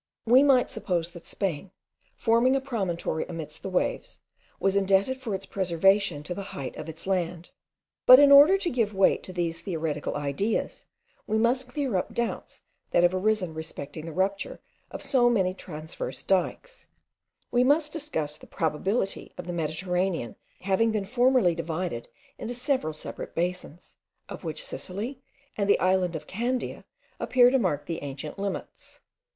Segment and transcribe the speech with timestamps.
[0.25, 1.69] We might suppose, that Spain,
[2.15, 4.21] forming a promontory amidst the waves,
[4.59, 7.51] was indebted for its preservation to the height of its land;
[8.07, 10.87] but in order to give weight to these theoretic ideas,
[11.27, 14.59] we must clear up the doubts that have arisen respecting the rupture
[14.89, 16.87] of so many transverse dikes;
[17.51, 22.09] we must discuss the probability of the Mediterranean having been formerly divided
[22.39, 23.97] into several separate basins,
[24.29, 25.21] of which Sicily
[25.55, 26.85] and the island of Candia
[27.19, 29.01] appear to mark the ancient limits.